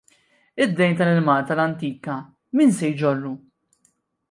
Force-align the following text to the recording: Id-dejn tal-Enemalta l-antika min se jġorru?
Id-dejn 0.63 0.95
tal-Enemalta 0.97 1.53
l-antika 1.57 2.15
min 2.55 2.71
se 2.77 2.87
jġorru? 2.99 3.33